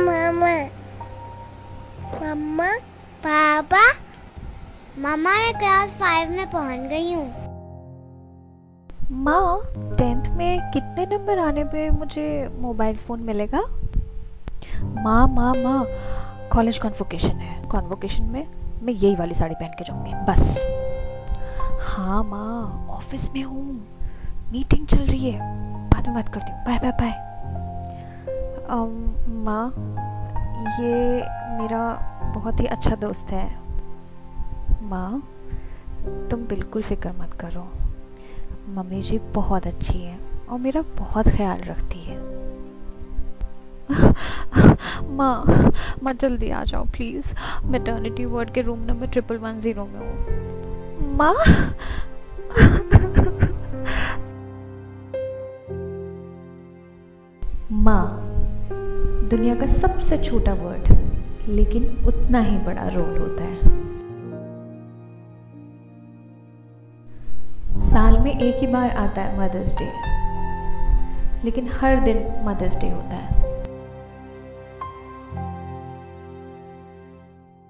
मामा 0.00 0.56
मामा 2.20 2.72
पापा 3.24 3.92
मामा 4.98 5.16
मैं 5.16 5.52
class 5.58 5.96
five 5.96 6.30
में 6.30 6.50
पहुँच 6.50 6.80
गई 6.80 7.12
हूँ। 7.12 7.26
माँ 9.10 9.62
टेंथ 9.96 10.22
में 10.36 10.70
कितने 10.70 11.06
नंबर 11.06 11.38
आने 11.38 11.64
पे 11.64 11.90
मुझे 11.90 12.50
मोबाइल 12.60 12.96
फ़ोन 12.96 13.20
मिलेगा? 13.20 13.60
माँ 14.84 15.28
माँ 15.28 15.54
माँ 15.54 15.86
कॉलेज 16.52 16.78
कॉन्वोकेशन 16.78 17.36
है। 17.36 17.68
कॉन्वोकेशन 17.68 18.24
में 18.24 18.46
मैं 18.82 18.92
यही 18.92 19.14
वाली 19.14 19.34
साड़ी 19.34 19.54
पहन 19.54 19.70
के 19.78 19.84
जाऊँगी, 19.84 20.14
बस। 20.14 20.66
हाँ 21.80 22.24
माँ 22.24 22.88
ऑफ़िस 22.90 23.32
में 23.32 23.42
हूँ। 23.42 23.88
मीटिंग 24.52 24.86
चल 24.86 24.98
रही 24.98 25.30
है। 25.30 25.40
बाद 25.88 26.06
में 26.06 26.14
बात 26.14 26.28
करती 26.28 26.52
हूँ। 26.52 26.64
बाय 26.64 26.78
बाय 26.78 26.92
बाय 26.92 27.31
माँ, 28.70 29.74
ये 30.80 31.22
मेरा 31.58 32.12
बहुत 32.34 32.60
ही 32.60 32.66
अच्छा 32.66 32.96
दोस्त 32.96 33.22
है। 33.22 33.58
माँ, 34.82 35.22
तुम 36.30 36.46
बिल्कुल 36.46 36.82
फ़िक्र 36.82 37.12
मत 37.12 37.32
करो। 37.32 37.72
मम्मी 38.68 39.02
जी 39.02 39.18
बहुत 39.18 39.66
अच्छी 39.66 39.98
है 39.98 40.20
और 40.48 40.58
मेरा 40.58 40.82
बहुत 40.82 41.28
ख्याल 41.28 41.60
रखती 41.60 41.98
है। 41.98 42.42
माँ 45.08 45.44
माँ, 46.02 46.12
जल्दी 46.12 46.50
आ 46.50 46.64
जाओ 46.64 46.84
प्लीज़ 46.84 47.34
मेटर्निटी 47.64 48.24
वार्ड 48.24 48.50
के 48.50 48.60
room 48.60 48.78
number 48.78 49.06
triple 49.06 49.36
one 49.36 49.58
zero 49.58 49.84
में 49.84 50.00
हूँ। 50.00 51.16
माँ? 51.16 51.34
माँ 57.72 58.21
दुनिया 59.32 59.54
का 59.54 59.66
सबसे 59.66 60.16
छोटा 60.18 60.52
वर्ड 60.54 60.88
लेकिन 61.48 61.84
उतना 62.06 62.40
ही 62.40 62.56
बड़ा 62.58 62.88
रोल 62.88 63.18
होता 63.18 63.44
है। 63.44 63.70
साल 67.88 68.18
में 68.18 68.30
एक 68.32 68.56
ही 68.56 68.66
बार 68.66 68.90
आता 68.96 69.22
है 69.22 69.38
मदर्स 69.38 69.76
डे 69.78 69.86
लेकिन 71.44 71.70
हर 71.72 72.00
दिन 72.00 72.24
मदर्स 72.44 72.76
डे 72.76 72.90
होता 72.90 73.16
है। 73.16 73.31